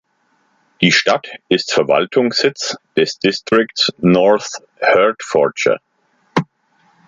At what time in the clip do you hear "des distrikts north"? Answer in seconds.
2.97-4.49